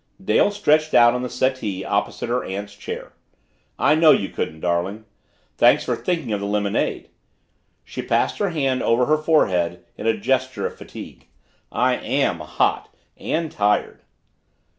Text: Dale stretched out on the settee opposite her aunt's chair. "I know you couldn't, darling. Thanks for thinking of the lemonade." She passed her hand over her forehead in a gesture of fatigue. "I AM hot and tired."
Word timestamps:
Dale 0.19 0.49
stretched 0.49 0.95
out 0.95 1.13
on 1.13 1.21
the 1.21 1.29
settee 1.29 1.85
opposite 1.85 2.27
her 2.27 2.43
aunt's 2.43 2.75
chair. 2.75 3.13
"I 3.77 3.93
know 3.93 4.09
you 4.09 4.29
couldn't, 4.29 4.61
darling. 4.61 5.05
Thanks 5.57 5.83
for 5.85 5.95
thinking 5.95 6.33
of 6.33 6.39
the 6.39 6.47
lemonade." 6.47 7.09
She 7.83 8.01
passed 8.01 8.39
her 8.39 8.49
hand 8.49 8.81
over 8.81 9.05
her 9.05 9.17
forehead 9.19 9.83
in 9.97 10.07
a 10.07 10.17
gesture 10.17 10.65
of 10.65 10.75
fatigue. 10.75 11.27
"I 11.71 11.97
AM 11.97 12.39
hot 12.39 12.89
and 13.15 13.51
tired." 13.51 14.01